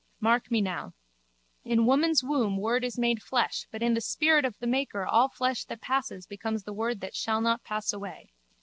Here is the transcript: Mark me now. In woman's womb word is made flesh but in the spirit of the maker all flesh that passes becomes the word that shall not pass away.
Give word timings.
Mark 0.19 0.49
me 0.49 0.61
now. 0.61 0.95
In 1.63 1.85
woman's 1.85 2.23
womb 2.23 2.57
word 2.57 2.83
is 2.83 2.97
made 2.97 3.21
flesh 3.21 3.67
but 3.69 3.83
in 3.83 3.93
the 3.93 4.01
spirit 4.01 4.45
of 4.45 4.57
the 4.57 4.65
maker 4.65 5.05
all 5.05 5.29
flesh 5.29 5.63
that 5.65 5.79
passes 5.79 6.25
becomes 6.25 6.63
the 6.63 6.73
word 6.73 7.01
that 7.01 7.15
shall 7.15 7.39
not 7.39 7.63
pass 7.63 7.93
away. 7.93 8.31